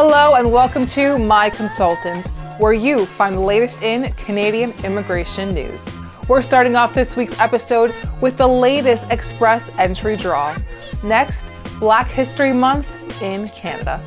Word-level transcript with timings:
Hello, 0.00 0.34
and 0.34 0.52
welcome 0.52 0.86
to 0.86 1.18
My 1.18 1.50
Consultant, 1.50 2.24
where 2.60 2.72
you 2.72 3.04
find 3.04 3.34
the 3.34 3.40
latest 3.40 3.82
in 3.82 4.12
Canadian 4.12 4.72
immigration 4.84 5.52
news. 5.52 5.84
We're 6.28 6.42
starting 6.42 6.76
off 6.76 6.94
this 6.94 7.16
week's 7.16 7.36
episode 7.40 7.92
with 8.20 8.36
the 8.36 8.46
latest 8.46 9.10
express 9.10 9.68
entry 9.76 10.16
draw. 10.16 10.56
Next, 11.02 11.46
Black 11.80 12.06
History 12.06 12.52
Month 12.52 12.88
in 13.20 13.48
Canada, 13.48 14.00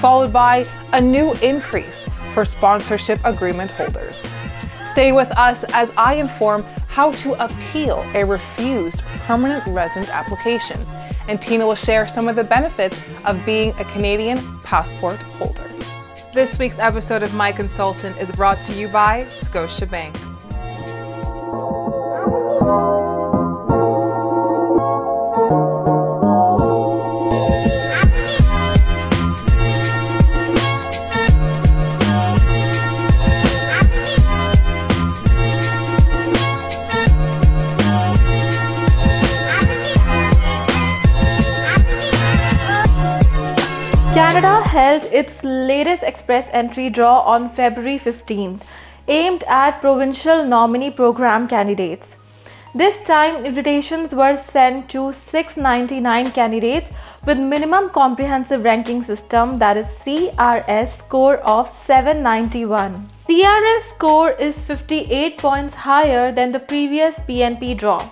followed 0.00 0.32
by 0.32 0.64
a 0.92 1.00
new 1.00 1.32
increase 1.42 2.08
for 2.32 2.44
sponsorship 2.44 3.18
agreement 3.24 3.72
holders. 3.72 4.22
Stay 4.86 5.10
with 5.10 5.32
us 5.32 5.64
as 5.70 5.90
I 5.96 6.14
inform 6.14 6.62
how 6.86 7.10
to 7.10 7.44
appeal 7.44 8.06
a 8.14 8.24
refused 8.24 9.00
permanent 9.26 9.66
resident 9.66 10.10
application, 10.10 10.86
and 11.26 11.42
Tina 11.42 11.66
will 11.66 11.74
share 11.74 12.06
some 12.06 12.28
of 12.28 12.36
the 12.36 12.44
benefits 12.44 12.96
of 13.24 13.44
being 13.44 13.70
a 13.80 13.84
Canadian 13.86 14.53
passport 14.64 15.20
holder. 15.38 15.68
This 16.32 16.58
week's 16.58 16.80
episode 16.80 17.22
of 17.22 17.32
My 17.32 17.52
Consultant 17.52 18.18
is 18.18 18.32
brought 18.32 18.60
to 18.62 18.72
you 18.72 18.88
by 18.88 19.26
Scotiabank. 19.36 20.23
Canada 44.34 44.68
held 44.68 45.04
its 45.12 45.44
latest 45.44 46.02
express 46.02 46.50
entry 46.52 46.90
draw 46.90 47.20
on 47.20 47.48
February 47.48 48.00
15th, 48.00 48.62
aimed 49.06 49.44
at 49.44 49.80
provincial 49.80 50.44
nominee 50.44 50.90
program 50.90 51.46
candidates. 51.46 52.16
This 52.74 53.00
time, 53.04 53.46
invitations 53.46 54.12
were 54.12 54.36
sent 54.36 54.88
to 54.88 55.12
699 55.12 56.32
candidates 56.32 56.90
with 57.24 57.38
minimum 57.38 57.90
comprehensive 57.90 58.64
ranking 58.64 59.04
system 59.04 59.60
that 59.60 59.76
is 59.76 59.86
CRS 59.86 60.98
score 60.98 61.36
of 61.36 61.70
791. 61.70 63.08
CRS 63.28 63.82
score 63.82 64.32
is 64.32 64.64
58 64.66 65.38
points 65.38 65.74
higher 65.74 66.32
than 66.32 66.50
the 66.50 66.58
previous 66.58 67.20
PNP 67.20 67.78
draw. 67.78 68.02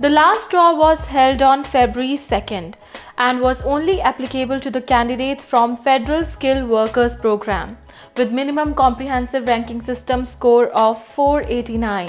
The 0.00 0.10
last 0.10 0.50
draw 0.50 0.76
was 0.76 1.06
held 1.06 1.42
on 1.42 1.62
February 1.62 2.16
2nd 2.16 2.74
and 3.18 3.40
was 3.40 3.62
only 3.62 4.00
applicable 4.00 4.60
to 4.60 4.70
the 4.70 4.80
candidates 4.80 5.44
from 5.44 5.76
Federal 5.76 6.24
Skilled 6.24 6.68
Workers 6.68 7.16
Program 7.16 7.76
with 8.16 8.30
minimum 8.32 8.74
comprehensive 8.74 9.48
ranking 9.48 9.82
system 9.82 10.24
score 10.24 10.68
of 10.68 11.04
489. 11.08 12.08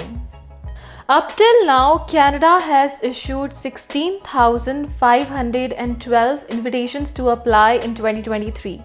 Up 1.09 1.35
till 1.35 1.65
now, 1.65 1.97
Canada 2.07 2.59
has 2.61 2.99
issued 3.01 3.55
16,512 3.55 6.45
invitations 6.49 7.11
to 7.13 7.29
apply 7.29 7.71
in 7.73 7.95
2023. 7.95 8.83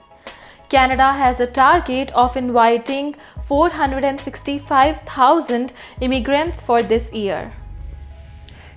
Canada 0.71 1.13
has 1.13 1.41
a 1.41 1.47
target 1.47 2.11
of 2.13 2.39
inviting 2.39 3.15
465,000 3.47 5.75
immigrants 6.01 6.63
for 6.63 6.83
this 6.83 7.13
year. 7.13 7.53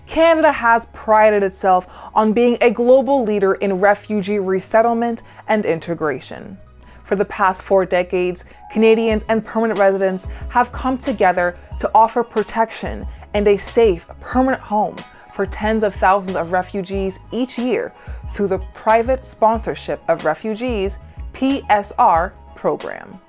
Canada 0.07 0.51
has 0.51 0.87
prided 0.87 1.43
itself 1.43 2.09
on 2.15 2.33
being 2.33 2.57
a 2.61 2.71
global 2.71 3.23
leader 3.23 3.53
in 3.55 3.79
refugee 3.79 4.39
resettlement 4.39 5.21
and 5.47 5.65
integration. 5.65 6.57
For 7.03 7.15
the 7.15 7.25
past 7.25 7.61
four 7.61 7.85
decades, 7.85 8.45
Canadians 8.71 9.23
and 9.29 9.45
permanent 9.45 9.79
residents 9.79 10.27
have 10.49 10.71
come 10.71 10.97
together 10.97 11.57
to 11.79 11.91
offer 11.93 12.23
protection 12.23 13.05
and 13.33 13.47
a 13.47 13.57
safe, 13.57 14.07
permanent 14.19 14.61
home 14.61 14.95
for 15.33 15.45
tens 15.45 15.83
of 15.83 15.93
thousands 15.93 16.35
of 16.35 16.51
refugees 16.51 17.19
each 17.31 17.59
year 17.59 17.93
through 18.29 18.47
the 18.47 18.59
Private 18.73 19.23
Sponsorship 19.23 20.01
of 20.09 20.25
Refugees 20.25 20.97
PSR 21.33 22.33
program. 22.55 23.21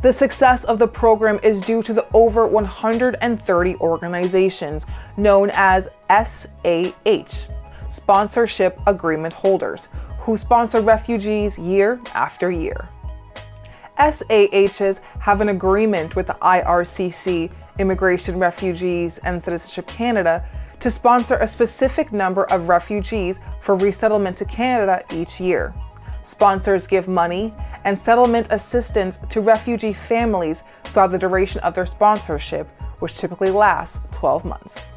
The 0.00 0.12
success 0.12 0.62
of 0.62 0.78
the 0.78 0.86
program 0.86 1.40
is 1.42 1.60
due 1.60 1.82
to 1.82 1.92
the 1.92 2.06
over 2.14 2.46
130 2.46 3.76
organizations 3.80 4.86
known 5.16 5.50
as 5.54 5.88
SAH, 6.08 7.52
Sponsorship 7.88 8.78
Agreement 8.86 9.34
Holders, 9.34 9.88
who 10.20 10.36
sponsor 10.36 10.80
refugees 10.82 11.58
year 11.58 12.00
after 12.14 12.48
year. 12.48 12.88
SAHs 13.98 15.00
have 15.18 15.40
an 15.40 15.48
agreement 15.48 16.14
with 16.14 16.28
the 16.28 16.34
IRCC, 16.34 17.50
Immigration, 17.80 18.38
Refugees, 18.38 19.18
and 19.18 19.42
Citizenship 19.42 19.88
Canada, 19.88 20.44
to 20.78 20.92
sponsor 20.92 21.38
a 21.38 21.48
specific 21.48 22.12
number 22.12 22.44
of 22.52 22.68
refugees 22.68 23.40
for 23.58 23.74
resettlement 23.74 24.36
to 24.38 24.44
Canada 24.44 25.02
each 25.12 25.40
year. 25.40 25.74
Sponsors 26.28 26.86
give 26.86 27.08
money 27.08 27.54
and 27.84 27.98
settlement 27.98 28.48
assistance 28.50 29.18
to 29.30 29.40
refugee 29.40 29.94
families 29.94 30.62
throughout 30.84 31.10
the 31.10 31.18
duration 31.18 31.58
of 31.62 31.74
their 31.74 31.86
sponsorship, 31.86 32.68
which 32.98 33.14
typically 33.14 33.50
lasts 33.50 34.02
12 34.12 34.44
months. 34.44 34.94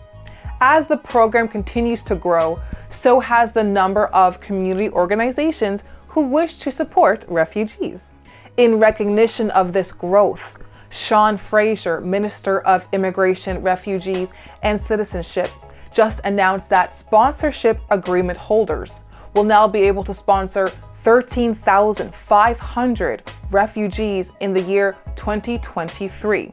As 0.60 0.88
the 0.88 0.98
program 0.98 1.48
continues 1.48 2.04
to 2.04 2.16
grow, 2.18 2.60
so 2.90 3.22
has 3.22 3.54
the 3.54 3.64
number 3.64 4.08
of 4.08 4.42
community 4.42 4.90
organizations 4.90 5.86
who 6.10 6.28
wish 6.28 6.58
to 6.60 6.70
support 6.70 7.24
refugees. 7.30 8.18
In 8.58 8.78
recognition 8.78 9.52
of 9.52 9.72
this 9.72 9.94
growth, 9.94 10.58
Sean 10.90 11.38
Fraser, 11.38 12.02
Minister 12.02 12.60
of 12.60 12.86
Immigration, 12.92 13.62
Refugees, 13.62 14.34
and 14.64 14.78
Citizenship, 14.78 15.48
just 15.94 16.20
announced 16.26 16.70
that 16.70 16.94
sponsorship 16.94 17.80
agreement 17.90 18.38
holders 18.38 19.06
will 19.34 19.44
now 19.44 19.68
be 19.68 19.82
able 19.84 20.04
to 20.04 20.14
sponsor 20.14 20.70
13,500 21.04 23.24
refugees 23.50 24.32
in 24.40 24.54
the 24.54 24.62
year 24.62 24.96
2023. 25.16 26.52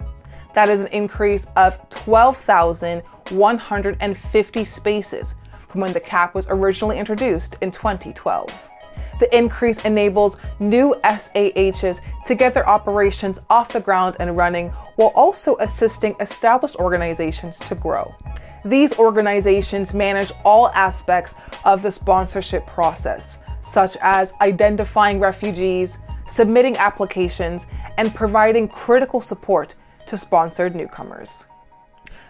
That 0.54 0.70
is 0.70 0.80
an 0.80 0.86
increase 0.86 1.46
of 1.54 1.86
12,150 1.90 4.64
spaces 4.64 5.34
from 5.58 5.82
when 5.82 5.92
the 5.92 6.00
cap 6.00 6.34
was 6.34 6.46
originally 6.48 6.98
introduced 6.98 7.62
in 7.62 7.70
2012. 7.70 8.70
The 9.20 9.36
increase 9.36 9.84
enables 9.84 10.38
new 10.60 10.94
SAHs 11.04 12.00
to 12.24 12.34
get 12.34 12.54
their 12.54 12.66
operations 12.66 13.38
off 13.50 13.70
the 13.72 13.80
ground 13.80 14.16
and 14.18 14.34
running 14.34 14.70
while 14.96 15.12
also 15.14 15.58
assisting 15.58 16.16
established 16.20 16.76
organizations 16.76 17.58
to 17.60 17.74
grow. 17.74 18.14
These 18.64 18.98
organizations 18.98 19.92
manage 19.92 20.32
all 20.42 20.70
aspects 20.70 21.34
of 21.66 21.82
the 21.82 21.92
sponsorship 21.92 22.66
process, 22.66 23.38
such 23.60 23.96
as 24.00 24.32
identifying 24.40 25.20
refugees, 25.20 25.98
submitting 26.26 26.76
applications, 26.76 27.66
and 27.96 28.14
providing 28.14 28.68
critical 28.68 29.20
support 29.20 29.74
to 30.06 30.16
sponsored 30.16 30.74
newcomers. 30.74 31.46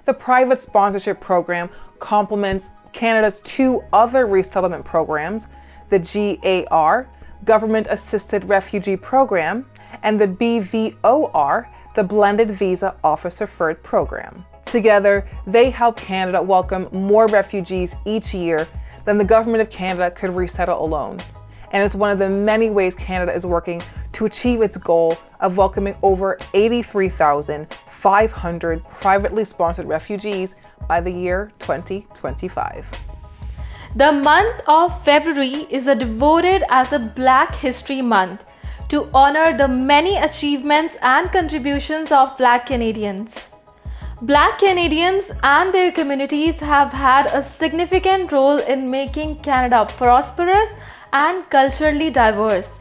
The 0.05 0.15
private 0.15 0.62
sponsorship 0.62 1.21
program 1.21 1.71
complements 1.99 2.71
Canada's 2.93 3.41
two 3.43 3.83
other 3.93 4.27
resettlement 4.27 4.84
programs 4.84 5.49
the 5.91 6.67
GAR, 6.69 7.09
Government 7.44 7.87
Assisted 7.91 8.44
Refugee 8.44 8.97
Program, 8.97 9.65
and 10.03 10.21
the 10.21 10.28
BVOR, 10.28 11.69
the 11.94 12.05
Blended 12.05 12.50
Visa 12.50 12.97
Office 13.03 13.41
Referred 13.41 13.83
Program. 13.83 14.44
Together, 14.65 15.27
they 15.47 15.71
help 15.71 15.97
Canada 15.97 16.43
welcome 16.43 16.88
more 16.93 17.27
refugees 17.28 17.97
each 18.05 18.34
year 18.34 18.69
than 19.09 19.17
the 19.17 19.25
Government 19.25 19.63
of 19.63 19.71
Canada 19.71 20.11
could 20.11 20.37
resettle 20.37 20.85
alone. 20.85 21.19
And 21.73 21.82
it's 21.82 21.94
one 21.94 22.11
of 22.11 22.19
the 22.19 22.29
many 22.29 22.69
ways 22.69 22.94
Canada 22.94 23.35
is 23.35 23.47
working 23.47 23.81
to 24.12 24.27
achieve 24.27 24.61
its 24.61 24.77
goal 24.77 25.17
of 25.41 25.56
welcoming 25.56 25.97
over 26.03 26.37
83,500 26.53 28.85
privately 28.85 29.47
sponsored 29.47 29.87
refugees 29.87 30.56
by 30.87 31.00
the 31.00 31.11
year 31.11 31.50
2025. 31.61 33.06
The 33.97 34.12
month 34.12 34.61
of 34.69 35.03
February 35.03 35.67
is 35.71 35.87
devoted 35.87 36.65
as 36.69 36.93
a 36.93 36.99
Black 36.99 37.55
History 37.55 38.03
Month 38.03 38.44
to 38.88 39.09
honor 39.15 39.56
the 39.56 39.69
many 39.69 40.19
achievements 40.19 40.97
and 41.00 41.32
contributions 41.32 42.12
of 42.12 42.37
Black 42.37 42.67
Canadians. 42.67 43.49
Black 44.20 44.59
Canadians 44.59 45.31
and 45.44 45.73
their 45.73 45.93
communities 45.93 46.59
have 46.59 46.91
had 46.91 47.26
a 47.26 47.41
significant 47.41 48.32
role 48.32 48.59
in 48.59 48.91
making 48.91 49.37
Canada 49.43 49.87
prosperous 49.97 50.70
and 51.12 51.49
culturally 51.50 52.11
diverse. 52.11 52.81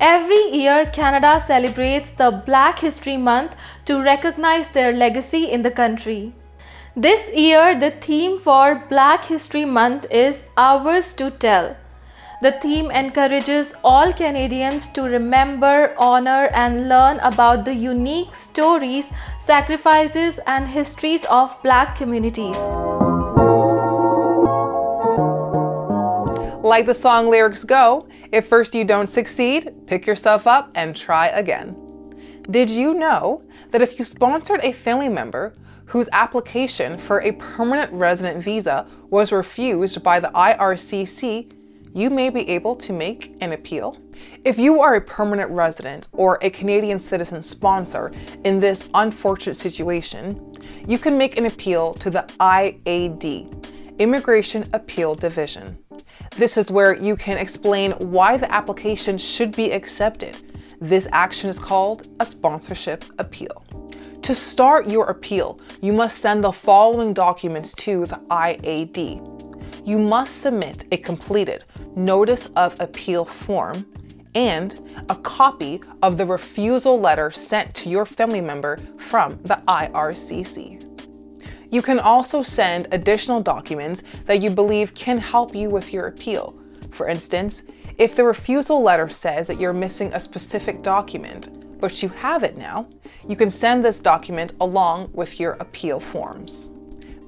Every 0.00 0.50
year, 0.50 0.86
Canada 0.86 1.38
celebrates 1.38 2.10
the 2.10 2.42
Black 2.44 2.80
History 2.80 3.16
Month 3.16 3.54
to 3.84 4.02
recognize 4.02 4.68
their 4.68 4.92
legacy 4.92 5.44
in 5.44 5.62
the 5.62 5.70
country. 5.70 6.34
This 6.96 7.32
year, 7.32 7.78
the 7.78 7.92
theme 7.92 8.40
for 8.40 8.82
Black 8.88 9.26
History 9.26 9.64
Month 9.64 10.06
is 10.10 10.46
Ours 10.56 11.12
to 11.12 11.30
Tell. 11.30 11.76
The 12.42 12.52
theme 12.60 12.90
encourages 12.90 13.74
all 13.84 14.12
Canadians 14.12 14.88
to 14.90 15.02
remember, 15.02 15.94
honor, 15.98 16.50
and 16.52 16.88
learn 16.88 17.18
about 17.20 17.64
the 17.64 17.74
unique 17.74 18.34
stories, 18.34 19.10
sacrifices, 19.40 20.40
and 20.46 20.68
histories 20.68 21.24
of 21.26 21.56
Black 21.62 21.96
communities. 21.96 22.56
Like 26.64 26.86
the 26.86 26.94
song 26.94 27.30
lyrics 27.30 27.62
go, 27.62 28.08
if 28.32 28.48
first 28.48 28.74
you 28.74 28.84
don't 28.84 29.06
succeed, 29.06 29.70
pick 29.86 30.06
yourself 30.06 30.46
up 30.46 30.72
and 30.74 30.96
try 30.96 31.28
again. 31.28 31.76
Did 32.50 32.68
you 32.68 32.94
know 32.94 33.42
that 33.70 33.80
if 33.80 33.98
you 33.98 34.04
sponsored 34.04 34.60
a 34.62 34.72
family 34.72 35.08
member 35.08 35.54
whose 35.86 36.08
application 36.12 36.98
for 36.98 37.22
a 37.22 37.32
permanent 37.32 37.92
resident 37.92 38.42
visa 38.42 38.86
was 39.08 39.30
refused 39.30 40.02
by 40.02 40.18
the 40.18 40.28
IRCC, 40.34 41.52
you 41.94 42.10
may 42.10 42.28
be 42.28 42.48
able 42.50 42.74
to 42.74 42.92
make 42.92 43.36
an 43.40 43.52
appeal? 43.52 43.96
If 44.44 44.58
you 44.58 44.80
are 44.80 44.96
a 44.96 45.00
permanent 45.00 45.50
resident 45.50 46.08
or 46.12 46.38
a 46.42 46.50
Canadian 46.50 46.98
citizen 46.98 47.40
sponsor 47.40 48.12
in 48.44 48.58
this 48.58 48.90
unfortunate 48.94 49.60
situation, 49.60 50.56
you 50.88 50.98
can 50.98 51.16
make 51.16 51.38
an 51.38 51.46
appeal 51.46 51.94
to 51.94 52.10
the 52.10 52.24
IAD, 52.40 54.00
Immigration 54.00 54.64
Appeal 54.72 55.14
Division. 55.14 55.78
This 56.36 56.56
is 56.56 56.68
where 56.68 56.96
you 56.96 57.16
can 57.16 57.38
explain 57.38 57.92
why 57.92 58.36
the 58.38 58.52
application 58.52 59.16
should 59.16 59.54
be 59.54 59.70
accepted. 59.70 60.36
This 60.80 61.06
action 61.12 61.48
is 61.48 61.60
called 61.60 62.08
a 62.18 62.26
sponsorship 62.26 63.04
appeal. 63.20 63.64
To 64.22 64.34
start 64.34 64.90
your 64.90 65.10
appeal, 65.10 65.60
you 65.80 65.92
must 65.92 66.18
send 66.18 66.42
the 66.42 66.50
following 66.50 67.12
documents 67.12 67.72
to 67.74 68.06
the 68.06 68.16
IAD. 68.30 69.33
You 69.84 69.98
must 69.98 70.40
submit 70.40 70.84
a 70.92 70.96
completed 70.96 71.64
Notice 71.94 72.46
of 72.56 72.80
Appeal 72.80 73.26
form 73.26 73.84
and 74.34 74.80
a 75.10 75.14
copy 75.14 75.82
of 76.02 76.16
the 76.16 76.24
refusal 76.24 76.98
letter 76.98 77.30
sent 77.30 77.74
to 77.74 77.90
your 77.90 78.06
family 78.06 78.40
member 78.40 78.78
from 79.10 79.38
the 79.42 79.60
IRCC. 79.68 80.82
You 81.70 81.82
can 81.82 82.00
also 82.00 82.42
send 82.42 82.88
additional 82.92 83.42
documents 83.42 84.02
that 84.24 84.40
you 84.40 84.48
believe 84.48 84.94
can 84.94 85.18
help 85.18 85.54
you 85.54 85.68
with 85.68 85.92
your 85.92 86.06
appeal. 86.06 86.58
For 86.90 87.06
instance, 87.06 87.62
if 87.98 88.16
the 88.16 88.24
refusal 88.24 88.82
letter 88.82 89.10
says 89.10 89.46
that 89.48 89.60
you're 89.60 89.74
missing 89.74 90.12
a 90.14 90.20
specific 90.20 90.82
document, 90.82 91.78
but 91.78 92.02
you 92.02 92.08
have 92.08 92.42
it 92.42 92.56
now, 92.56 92.88
you 93.28 93.36
can 93.36 93.50
send 93.50 93.84
this 93.84 94.00
document 94.00 94.54
along 94.60 95.10
with 95.12 95.38
your 95.38 95.52
appeal 95.60 96.00
forms. 96.00 96.70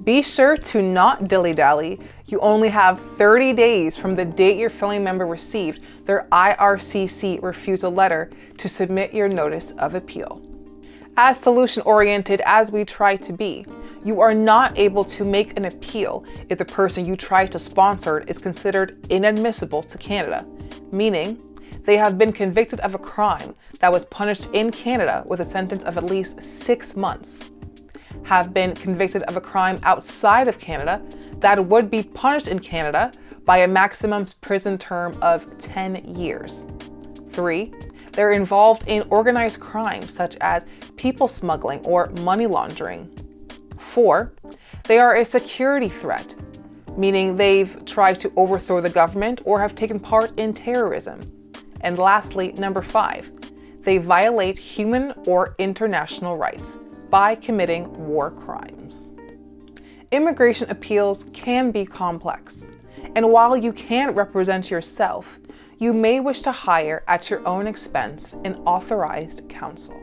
Be 0.06 0.22
sure 0.22 0.56
to 0.56 0.80
not 0.80 1.26
dilly 1.26 1.52
dally. 1.52 1.98
You 2.26 2.38
only 2.38 2.68
have 2.68 3.00
30 3.16 3.52
days 3.54 3.96
from 3.96 4.14
the 4.14 4.24
date 4.24 4.56
your 4.56 4.70
family 4.70 5.00
member 5.00 5.26
received 5.26 5.82
their 6.06 6.28
IRCC 6.30 7.42
refusal 7.42 7.90
letter 7.90 8.30
to 8.58 8.68
submit 8.68 9.12
your 9.12 9.28
notice 9.28 9.72
of 9.72 9.96
appeal. 9.96 10.40
As 11.16 11.40
solution 11.40 11.82
oriented 11.82 12.40
as 12.44 12.70
we 12.70 12.84
try 12.84 13.16
to 13.16 13.32
be, 13.32 13.66
you 14.04 14.20
are 14.20 14.32
not 14.32 14.78
able 14.78 15.02
to 15.02 15.24
make 15.24 15.56
an 15.56 15.64
appeal 15.64 16.24
if 16.48 16.58
the 16.58 16.64
person 16.64 17.04
you 17.04 17.16
try 17.16 17.44
to 17.44 17.58
sponsor 17.58 18.20
is 18.28 18.38
considered 18.38 19.04
inadmissible 19.10 19.82
to 19.82 19.98
Canada, 19.98 20.46
meaning 20.92 21.36
they 21.82 21.96
have 21.96 22.16
been 22.16 22.32
convicted 22.32 22.78
of 22.80 22.94
a 22.94 22.98
crime 22.98 23.56
that 23.80 23.90
was 23.90 24.04
punished 24.04 24.46
in 24.52 24.70
Canada 24.70 25.24
with 25.26 25.40
a 25.40 25.44
sentence 25.44 25.82
of 25.82 25.98
at 25.98 26.04
least 26.04 26.40
six 26.44 26.94
months, 26.94 27.50
have 28.24 28.52
been 28.52 28.74
convicted 28.74 29.22
of 29.24 29.36
a 29.36 29.40
crime 29.40 29.78
outside 29.82 30.48
of 30.48 30.58
Canada 30.58 31.02
that 31.38 31.64
would 31.66 31.90
be 31.90 32.02
punished 32.02 32.48
in 32.48 32.58
Canada 32.58 33.12
by 33.44 33.58
a 33.58 33.68
maximum 33.68 34.26
prison 34.40 34.76
term 34.76 35.14
of 35.22 35.46
10 35.58 36.16
years. 36.16 36.66
Three, 37.30 37.72
they're 38.12 38.32
involved 38.32 38.84
in 38.86 39.06
organized 39.10 39.60
crime 39.60 40.02
such 40.02 40.36
as 40.40 40.64
people 40.96 41.28
smuggling 41.28 41.84
or 41.86 42.08
money 42.22 42.46
laundering. 42.46 43.10
Four, 43.78 44.34
they 44.84 44.98
are 44.98 45.16
a 45.16 45.24
security 45.24 45.88
threat, 45.88 46.34
meaning 46.96 47.36
they've 47.36 47.84
tried 47.84 48.18
to 48.20 48.32
overthrow 48.36 48.80
the 48.80 48.90
government 48.90 49.42
or 49.44 49.60
have 49.60 49.74
taken 49.74 50.00
part 50.00 50.36
in 50.38 50.54
terrorism. 50.54 51.20
And 51.82 51.98
lastly, 51.98 52.52
number 52.52 52.82
five, 52.82 53.30
they 53.82 53.98
violate 53.98 54.58
human 54.58 55.12
or 55.26 55.54
international 55.58 56.36
rights 56.36 56.78
by 57.10 57.34
committing 57.34 58.06
war 58.06 58.30
crimes. 58.30 59.14
Immigration 60.12 60.70
appeals 60.70 61.26
can 61.32 61.70
be 61.70 61.84
complex, 61.84 62.66
and 63.14 63.30
while 63.30 63.56
you 63.56 63.72
can't 63.72 64.16
represent 64.16 64.70
yourself, 64.70 65.38
you 65.78 65.92
may 65.92 66.20
wish 66.20 66.42
to 66.42 66.52
hire 66.52 67.04
at 67.06 67.28
your 67.28 67.46
own 67.46 67.66
expense 67.66 68.32
an 68.44 68.54
authorized 68.64 69.48
counsel. 69.48 70.00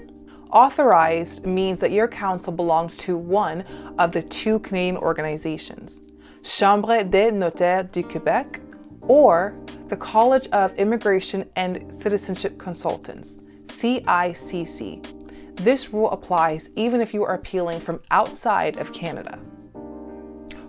Authorized 0.52 1.46
means 1.46 1.80
that 1.80 1.92
your 1.92 2.08
counsel 2.08 2.54
belongs 2.54 2.96
to 2.98 3.18
one 3.18 3.64
of 3.98 4.12
the 4.12 4.22
two 4.22 4.60
Canadian 4.60 4.98
organizations, 4.98 6.02
Chambre 6.44 7.04
des 7.04 7.32
Notaires 7.32 7.92
du 7.92 8.04
Québec 8.04 8.60
or 9.02 9.56
the 9.88 9.98
College 9.98 10.48
of 10.50 10.74
Immigration 10.76 11.50
and 11.56 11.92
Citizenship 11.94 12.60
Consultants, 12.60 13.40
CICC. 13.66 15.23
This 15.56 15.94
rule 15.94 16.12
applies 16.12 16.70
even 16.76 17.02
if 17.02 17.14
you 17.14 17.24
are 17.24 17.36
appealing 17.36 17.80
from 17.80 18.02
outside 18.12 18.78
of 18.78 18.94
Canada. 18.94 19.40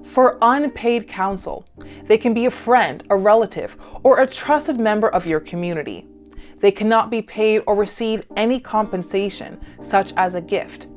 For 0.03 0.39
unpaid 0.43 1.09
counsel, 1.09 1.67
they 2.05 2.19
can 2.19 2.35
be 2.35 2.47
a 2.47 2.51
friend, 2.51 3.03
a 3.11 3.17
relative, 3.17 3.77
or 4.03 4.21
a 4.21 4.27
trusted 4.27 4.79
member 4.79 5.09
of 5.09 5.27
your 5.27 5.41
community. 5.41 6.07
They 6.61 6.71
cannot 6.71 7.11
be 7.11 7.23
paid 7.23 7.63
or 7.67 7.75
receive 7.75 8.27
any 8.37 8.61
compensation, 8.61 9.61
such 9.81 10.13
as 10.17 10.35
a 10.35 10.41
gift. 10.41 10.89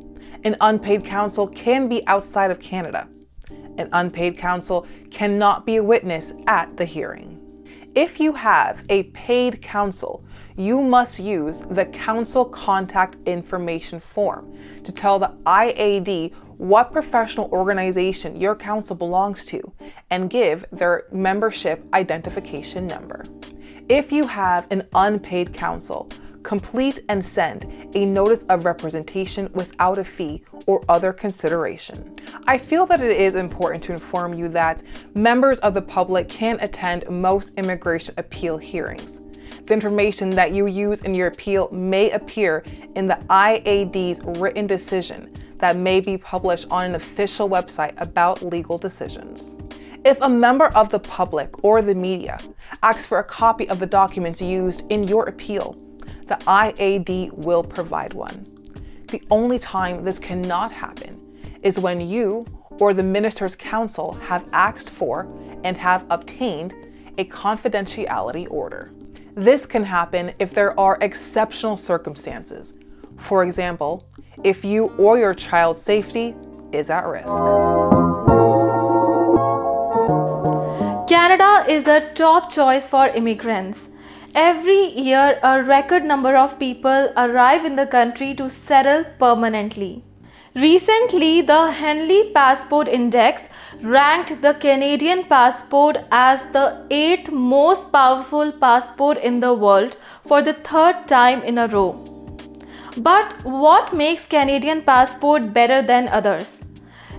An 0.44 0.56
unpaid 0.62 1.04
counsel 1.04 1.48
can 1.48 1.88
be 1.88 2.06
outside 2.08 2.52
of 2.52 2.60
Canada. 2.60 3.10
An 3.78 3.90
unpaid 3.94 4.38
counsel 4.38 4.86
cannot 5.12 5.66
be 5.66 5.78
a 5.78 5.84
witness 5.84 6.34
at 6.46 6.76
the 6.78 6.86
hearing. 6.86 7.40
If 7.96 8.20
you 8.20 8.34
have 8.34 8.86
a 8.90 9.04
paid 9.04 9.62
counsel, 9.62 10.24
you 10.56 10.82
must 10.82 11.20
use 11.20 11.60
the 11.70 11.86
Counsel 11.86 12.46
contact 12.46 13.18
information 13.26 14.00
form 14.00 14.56
to 14.84 14.92
tell 14.92 15.20
the 15.20 15.36
IAD 15.46 16.34
what 16.58 16.92
professional 16.92 17.50
organization 17.52 18.36
your 18.36 18.56
counsel 18.56 18.96
belongs 18.96 19.46
to 19.46 19.72
and 20.10 20.30
give 20.30 20.66
their 20.72 21.06
membership 21.12 21.84
identification 21.94 22.88
number. 22.88 23.24
If 23.90 24.12
you 24.12 24.28
have 24.28 24.70
an 24.72 24.88
unpaid 24.94 25.54
counsel, 25.54 26.10
complete 26.48 27.02
and 27.10 27.24
send 27.24 27.66
a 27.94 28.06
notice 28.06 28.46
of 28.46 28.64
representation 28.64 29.50
without 29.52 29.98
a 29.98 30.04
fee 30.04 30.42
or 30.66 30.82
other 30.88 31.12
consideration. 31.12 32.16
I 32.46 32.58
feel 32.58 32.86
that 32.86 33.02
it 33.02 33.12
is 33.12 33.36
important 33.36 33.84
to 33.84 33.92
inform 33.92 34.34
you 34.34 34.48
that 34.50 34.82
members 35.14 35.60
of 35.60 35.74
the 35.74 35.82
public 35.82 36.30
can 36.30 36.58
attend 36.62 37.04
most 37.10 37.56
immigration 37.58 38.14
appeal 38.16 38.58
hearings. 38.58 39.20
The 39.66 39.74
information 39.74 40.30
that 40.30 40.54
you 40.54 40.68
use 40.68 41.02
in 41.02 41.14
your 41.14 41.28
appeal 41.28 41.68
may 41.70 42.12
appear 42.12 42.64
in 42.96 43.08
the 43.08 43.20
IAD's 43.30 44.22
written 44.40 44.68
decision 44.68 45.34
that 45.58 45.76
may 45.76 46.00
be 46.00 46.18
published 46.18 46.72
on 46.72 46.86
an 46.86 46.96
official 46.96 47.50
website 47.50 48.00
about 48.00 48.42
legal 48.42 48.78
decisions. 48.78 49.58
If 50.06 50.18
a 50.22 50.30
member 50.30 50.68
of 50.68 50.88
the 50.92 51.00
public 51.00 51.62
or 51.66 51.82
the 51.82 51.96
media 51.96 52.40
asks 52.82 53.06
for 53.06 53.20
a 53.20 53.24
copy 53.26 53.68
of 53.68 53.80
the 53.80 53.86
documents 53.86 54.42
used 54.42 54.90
in 54.90 55.04
your 55.04 55.26
appeal, 55.28 55.76
the 56.28 56.36
IAD 56.36 57.34
will 57.46 57.64
provide 57.64 58.14
one. 58.14 58.46
The 59.08 59.22
only 59.32 59.58
time 59.58 60.04
this 60.04 60.20
cannot 60.20 60.72
happen 60.72 61.22
is 61.64 61.80
when 61.80 62.02
you 62.02 62.46
or 62.80 62.94
the 62.94 63.04
minister's 63.04 63.56
counsel 63.56 64.14
have 64.16 64.46
asked 64.52 64.90
for 64.90 65.28
and 65.64 65.78
have 65.78 66.06
obtained 66.10 66.76
a 67.18 67.26
confidentiality 67.26 68.50
order. 68.52 68.92
This 69.36 69.66
can 69.66 69.84
happen 69.84 70.34
if 70.40 70.54
there 70.54 70.78
are 70.80 70.98
exceptional 71.02 71.78
circumstances. 71.78 72.74
For 73.16 73.44
example, 73.44 74.08
if 74.44 74.64
you 74.66 74.88
or 74.98 75.18
your 75.18 75.34
child's 75.34 75.82
safety 75.82 76.36
is 76.72 76.90
at 76.90 77.06
risk. 77.06 77.28
Canada 81.08 81.66
is 81.70 81.88
a 81.88 82.12
top 82.14 82.52
choice 82.52 82.88
for 82.88 83.08
immigrants. 83.08 83.88
Every 84.40 84.92
year, 84.96 85.40
a 85.42 85.64
record 85.64 86.06
number 86.06 86.36
of 86.38 86.60
people 86.60 87.12
arrive 87.18 87.66
in 87.66 87.76
the 87.76 87.88
country 87.88 88.36
to 88.36 88.52
settle 88.52 89.04
permanently. 89.18 90.04
Recently, 90.54 91.42
the 91.42 91.72
Henley 91.72 92.32
Passport 92.36 92.88
Index 92.88 93.50
ranked 93.82 94.40
the 94.44 94.54
Canadian 94.54 95.24
passport 95.24 95.98
as 96.12 96.46
the 96.52 96.86
eighth 96.92 97.32
most 97.32 97.92
powerful 97.92 98.52
passport 98.52 99.18
in 99.18 99.40
the 99.40 99.56
world 99.56 99.98
for 100.28 100.44
the 100.44 100.54
third 100.54 101.08
time 101.08 101.42
in 101.42 101.58
a 101.58 101.68
row. 101.68 101.94
But 102.98 103.44
what 103.44 103.96
makes 103.96 104.28
Canadian 104.28 104.84
passport 104.84 105.52
better 105.52 105.82
than 105.82 106.10
others? 106.10 106.62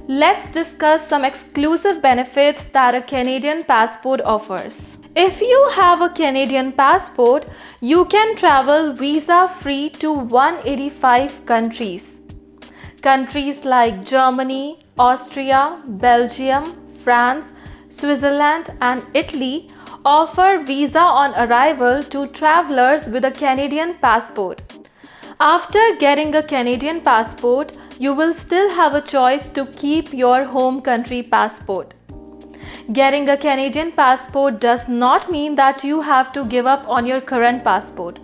Let's 0.07 0.47
discuss 0.53 1.09
some 1.09 1.25
exclusive 1.25 2.01
benefits 2.01 2.63
that 2.67 2.95
a 2.95 3.03
Canadian 3.03 3.65
passport 3.65 4.21
offers. 4.21 4.98
If 5.21 5.41
you 5.41 5.71
have 5.75 6.01
a 6.01 6.11
Canadian 6.11 6.71
passport, 6.71 7.45
you 7.81 8.05
can 8.05 8.37
travel 8.37 8.93
visa 8.93 9.49
free 9.63 9.91
to 10.03 10.13
185 10.13 11.45
countries. 11.45 12.21
Countries 13.03 13.65
like 13.65 14.05
Germany, 14.05 14.79
Austria, 14.97 15.83
Belgium, 16.05 16.73
France, 17.01 17.51
Switzerland, 17.91 18.71
and 18.81 19.05
Italy 19.13 19.69
offer 20.05 20.63
visa 20.65 21.01
on 21.01 21.35
arrival 21.49 22.01
to 22.05 22.29
travelers 22.29 23.09
with 23.09 23.25
a 23.25 23.33
Canadian 23.33 23.95
passport. 23.95 24.63
After 25.41 25.97
getting 25.99 26.33
a 26.37 26.45
Canadian 26.45 27.01
passport, 27.01 27.77
you 27.99 28.15
will 28.15 28.35
still 28.35 28.71
have 28.71 28.95
a 28.95 29.03
choice 29.03 29.49
to 29.49 29.67
keep 29.67 30.13
your 30.15 30.45
home 30.45 30.81
country 30.81 31.25
passport. 31.25 31.95
Getting 32.91 33.29
a 33.29 33.37
Canadian 33.37 33.93
passport 33.93 34.61
does 34.61 34.89
not 34.89 35.31
mean 35.31 35.57
that 35.57 35.85
you 35.85 36.01
have 36.01 36.33
to 36.33 36.43
give 36.43 36.65
up 36.65 36.89
on 36.89 37.05
your 37.05 37.21
current 37.21 37.63
passport. 37.63 38.19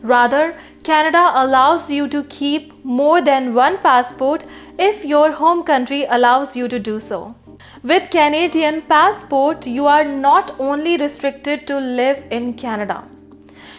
Rather, 0.00 0.56
Canada 0.84 1.32
allows 1.34 1.90
you 1.90 2.08
to 2.08 2.24
keep 2.24 2.82
more 2.82 3.20
than 3.20 3.52
one 3.52 3.76
passport 3.76 4.46
if 4.78 5.04
your 5.04 5.32
home 5.32 5.64
country 5.64 6.06
allows 6.08 6.56
you 6.56 6.66
to 6.66 6.78
do 6.78 6.98
so. 6.98 7.34
With 7.82 8.08
Canadian 8.08 8.80
passport, 8.80 9.66
you 9.66 9.86
are 9.86 10.04
not 10.04 10.56
only 10.58 10.96
restricted 10.96 11.66
to 11.66 11.78
live 11.78 12.24
in 12.30 12.54
Canada. 12.54 13.04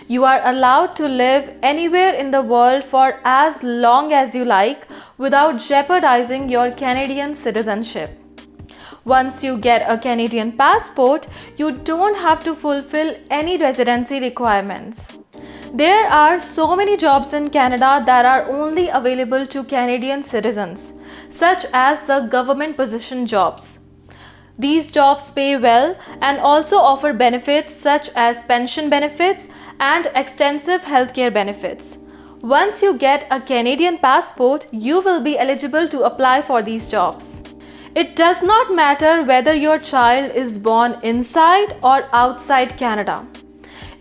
You 0.07 0.23
are 0.23 0.47
allowed 0.47 0.95
to 0.97 1.07
live 1.07 1.49
anywhere 1.63 2.13
in 2.13 2.29
the 2.29 2.43
world 2.43 2.83
for 2.83 3.19
as 3.23 3.63
long 3.63 4.13
as 4.13 4.35
you 4.35 4.45
like 4.45 4.87
without 5.17 5.57
jeopardizing 5.57 6.47
your 6.47 6.71
Canadian 6.71 7.33
citizenship. 7.33 8.26
Once 9.07 9.41
you 9.41 9.57
get 9.57 9.89
a 9.89 9.97
Canadian 9.97 10.51
passport, 10.51 11.27
you 11.55 11.71
don't 11.71 12.17
have 12.17 12.43
to 12.43 12.53
fulfill 12.53 13.15
any 13.29 13.55
residency 13.55 14.19
requirements. 14.19 15.19
There 15.73 16.07
are 16.07 16.41
so 16.41 16.75
many 16.75 16.97
jobs 16.97 17.31
in 17.31 17.49
Canada 17.49 18.03
that 18.05 18.25
are 18.25 18.49
only 18.49 18.89
available 18.89 19.45
to 19.45 19.63
Canadian 19.63 20.23
citizens, 20.23 20.91
such 21.29 21.65
as 21.71 22.01
the 22.01 22.27
government 22.29 22.75
position 22.75 23.25
jobs. 23.25 23.79
These 24.59 24.91
jobs 24.91 25.31
pay 25.31 25.55
well 25.55 25.95
and 26.21 26.39
also 26.39 26.75
offer 26.75 27.13
benefits 27.13 27.73
such 27.73 28.09
as 28.13 28.43
pension 28.43 28.89
benefits 28.89 29.47
and 29.79 30.11
extensive 30.15 30.81
healthcare 30.81 31.33
benefits. 31.33 31.97
Once 32.41 32.81
you 32.81 32.97
get 32.97 33.25
a 33.31 33.39
Canadian 33.39 33.99
passport, 33.99 34.67
you 34.73 34.99
will 34.99 35.21
be 35.21 35.39
eligible 35.39 35.87
to 35.87 36.01
apply 36.01 36.41
for 36.41 36.61
these 36.61 36.91
jobs. 36.91 37.46
It 37.99 38.15
does 38.15 38.43
not 38.43 38.75
matter 38.75 39.23
whether 39.23 39.55
your 39.55 39.79
child 39.79 40.35
is 40.35 40.59
born 40.59 40.99
inside 41.01 41.77
or 41.83 42.07
outside 42.13 42.77
Canada. 42.77 43.25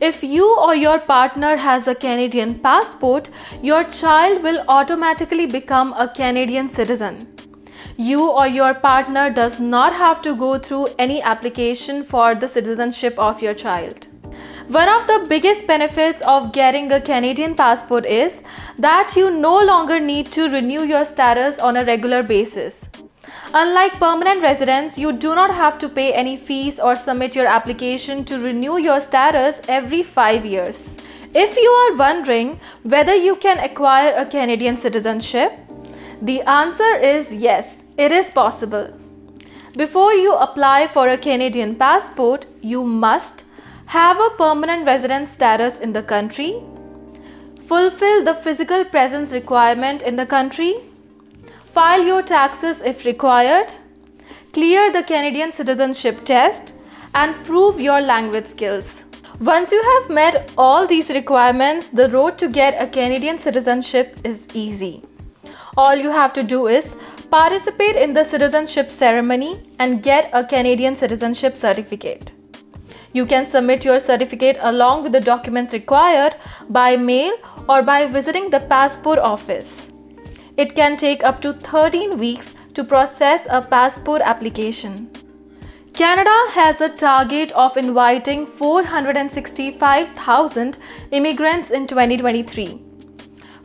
If 0.00 0.22
you 0.22 0.48
or 0.64 0.74
your 0.76 0.98
partner 0.98 1.56
has 1.56 1.88
a 1.88 1.94
Canadian 1.94 2.58
passport, 2.58 3.30
your 3.62 3.84
child 3.84 4.42
will 4.42 4.62
automatically 4.68 5.46
become 5.46 5.94
a 5.94 6.08
Canadian 6.08 6.68
citizen. 6.68 7.16
You 7.96 8.28
or 8.28 8.46
your 8.46 8.74
partner 8.74 9.30
does 9.30 9.60
not 9.60 9.94
have 9.94 10.20
to 10.28 10.36
go 10.36 10.58
through 10.58 10.88
any 10.98 11.22
application 11.22 12.04
for 12.04 12.34
the 12.34 12.48
citizenship 12.48 13.18
of 13.18 13.40
your 13.40 13.54
child. 13.54 14.08
One 14.68 14.90
of 14.90 15.06
the 15.06 15.24
biggest 15.26 15.66
benefits 15.66 16.20
of 16.20 16.52
getting 16.52 16.92
a 16.92 17.00
Canadian 17.00 17.54
passport 17.54 18.04
is 18.04 18.42
that 18.78 19.14
you 19.16 19.30
no 19.30 19.58
longer 19.64 19.98
need 19.98 20.26
to 20.32 20.50
renew 20.50 20.82
your 20.82 21.06
status 21.06 21.58
on 21.58 21.78
a 21.78 21.84
regular 21.86 22.22
basis. 22.22 22.84
Unlike 23.54 23.99
permanent 23.99 24.42
residents, 24.42 24.99
you 24.99 25.12
do 25.12 25.35
not 25.35 25.54
have 25.54 25.78
to 25.78 25.88
pay 25.88 26.12
any 26.12 26.37
fees 26.37 26.78
or 26.78 26.97
submit 26.97 27.35
your 27.35 27.47
application 27.47 28.25
to 28.25 28.40
renew 28.40 28.76
your 28.78 29.00
status 29.00 29.62
every 29.68 30.02
5 30.02 30.45
years. 30.45 30.95
If 31.35 31.56
you 31.56 31.71
are 31.71 31.97
wondering 31.97 32.61
whether 32.83 33.14
you 33.14 33.35
can 33.35 33.59
acquire 33.59 34.14
a 34.14 34.26
Canadian 34.26 34.76
citizenship, 34.76 35.52
the 36.23 36.40
answer 36.42 36.97
is 36.97 37.33
yes, 37.33 37.83
it 37.99 38.12
is 38.12 38.30
possible. 38.30 38.92
Before 39.76 40.14
you 40.14 40.33
apply 40.35 40.87
for 40.87 41.09
a 41.09 41.18
Canadian 41.18 41.75
passport, 41.76 42.47
you 42.62 42.83
must 42.83 43.45
have 43.87 44.18
a 44.18 44.30
permanent 44.30 44.87
resident 44.87 45.28
status 45.28 45.78
in 45.78 45.92
the 45.92 46.02
country, 46.02 46.62
fulfill 47.66 48.25
the 48.25 48.35
physical 48.35 48.85
presence 48.85 49.33
requirement 49.33 50.02
in 50.02 50.16
the 50.16 50.26
country, 50.26 50.76
file 51.76 52.06
your 52.06 52.23
taxes 52.23 52.80
if 52.80 53.04
required, 53.04 53.75
clear 54.54 54.90
the 54.90 55.02
Canadian 55.02 55.52
citizenship 55.52 56.25
test, 56.25 56.73
and 57.14 57.35
prove 57.45 57.78
your 57.78 58.00
language 58.00 58.47
skills. 58.47 59.02
Once 59.40 59.73
you 59.73 59.83
have 59.88 60.09
met 60.09 60.50
all 60.56 60.87
these 60.87 61.11
requirements, 61.11 61.90
the 61.90 62.09
road 62.09 62.38
to 62.38 62.49
get 62.49 62.83
a 62.83 62.87
Canadian 62.87 63.37
citizenship 63.37 64.16
is 64.25 64.47
easy. 64.54 65.02
All 65.76 65.95
you 65.95 66.11
have 66.11 66.33
to 66.33 66.42
do 66.42 66.66
is 66.66 66.97
participate 67.30 67.97
in 67.97 68.14
the 68.14 68.25
citizenship 68.25 68.88
ceremony 68.88 69.52
and 69.78 70.02
get 70.02 70.30
a 70.33 70.42
Canadian 70.42 70.97
citizenship 70.97 71.59
certificate. 71.59 72.33
You 73.12 73.26
can 73.26 73.45
submit 73.45 73.85
your 73.85 74.00
certificate 74.00 74.56
along 74.61 75.02
with 75.02 75.12
the 75.12 75.21
documents 75.21 75.75
required 75.75 76.37
by 76.71 76.97
mail 76.97 77.37
or 77.68 77.83
by 77.83 78.06
visiting 78.06 78.49
the 78.49 78.61
passport 78.61 79.18
office. 79.18 79.92
It 80.56 80.75
can 80.75 80.96
take 80.96 81.22
up 81.22 81.42
to 81.42 81.52
13 81.52 82.18
weeks 82.18 82.54
to 82.72 82.82
process 82.82 83.46
a 83.50 83.60
passport 83.60 84.22
application. 84.22 85.10
Canada 85.92 86.32
has 86.50 86.80
a 86.80 86.88
target 86.88 87.52
of 87.52 87.76
inviting 87.76 88.46
465,000 88.46 90.78
immigrants 91.10 91.70
in 91.70 91.86
2023, 91.86 92.80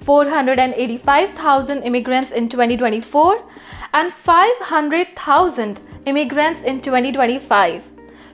485,000 0.01 1.83
immigrants 1.83 2.31
in 2.31 2.50
2024, 2.50 3.38
and 3.93 4.12
500,000 4.12 5.79
immigrants 6.05 6.62
in 6.62 6.81
2025. 6.81 7.83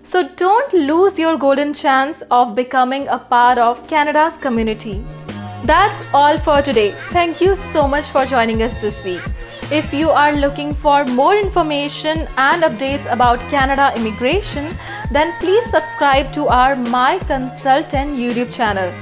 So 0.02 0.30
don't 0.30 0.74
lose 0.74 1.20
your 1.20 1.38
golden 1.38 1.76
chance 1.76 2.24
of 2.32 2.56
becoming 2.56 3.08
a 3.08 3.20
part 3.20 3.58
of 3.58 3.88
Canada's 3.88 4.38
community. 4.38 5.04
That's 5.64 6.08
all 6.14 6.38
for 6.38 6.62
today. 6.62 6.92
Thank 7.10 7.42
you 7.42 7.56
so 7.56 7.88
much 7.88 8.06
for 8.06 8.26
joining 8.26 8.62
us 8.62 8.80
this 8.80 9.04
week. 9.04 9.22
If 9.70 9.94
you 9.94 10.10
are 10.10 10.34
looking 10.34 10.74
for 10.74 11.04
more 11.06 11.36
information 11.36 12.28
and 12.38 12.64
updates 12.64 13.12
about 13.12 13.40
Canada 13.50 13.92
immigration, 13.96 14.70
then 15.12 15.34
please 15.40 15.66
subscribe 15.66 16.32
to 16.34 16.48
our 16.48 16.76
My 16.76 17.20
Consultant 17.20 18.18
YouTube 18.18 18.54
channel. 18.54 18.94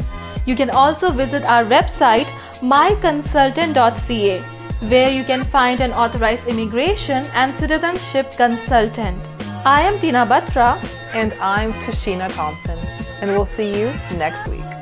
You 0.45 0.55
can 0.55 0.69
also 0.69 1.11
visit 1.11 1.43
our 1.43 1.63
website 1.65 2.27
myconsultant.ca 2.61 4.41
where 4.89 5.09
you 5.09 5.23
can 5.23 5.43
find 5.43 5.81
an 5.81 5.91
authorized 5.91 6.47
immigration 6.47 7.25
and 7.33 7.53
citizenship 7.55 8.31
consultant. 8.31 9.21
I 9.65 9.81
am 9.81 9.99
Tina 9.99 10.25
Batra 10.25 10.77
And 11.13 11.33
I'm 11.35 11.73
Tashina 11.73 12.31
Thompson. 12.33 12.77
And 13.21 13.31
we'll 13.31 13.45
see 13.45 13.79
you 13.79 13.87
next 14.17 14.47
week. 14.47 14.74